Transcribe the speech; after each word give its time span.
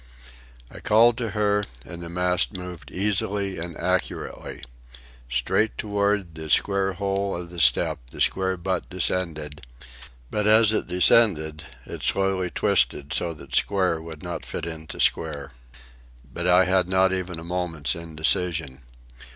I 0.71 0.79
called 0.79 1.15
to 1.19 1.29
her, 1.37 1.63
and 1.85 2.01
the 2.01 2.09
mast 2.09 2.53
moved 2.57 2.89
easily 2.89 3.59
and 3.59 3.77
accurately. 3.77 4.63
Straight 5.29 5.77
toward 5.77 6.33
the 6.33 6.49
square 6.49 6.93
hole 6.93 7.35
of 7.39 7.51
the 7.51 7.59
step 7.59 7.99
the 8.09 8.19
square 8.19 8.57
butt 8.57 8.89
descended; 8.89 9.61
but 10.31 10.47
as 10.47 10.71
it 10.71 10.87
descended 10.87 11.65
it 11.85 12.01
slowly 12.01 12.49
twisted 12.49 13.13
so 13.13 13.35
that 13.35 13.53
square 13.53 14.01
would 14.01 14.23
not 14.23 14.43
fit 14.43 14.65
into 14.65 14.99
square. 14.99 15.51
But 16.33 16.47
I 16.47 16.65
had 16.65 16.87
not 16.87 17.13
even 17.13 17.37
a 17.37 17.43
moment's 17.43 17.93
indecision. 17.93 18.81